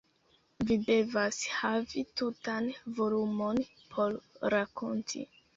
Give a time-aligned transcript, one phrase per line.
[0.69, 3.63] Vi devas havi tutan volumon
[3.93, 4.19] por
[4.57, 5.25] rakonti.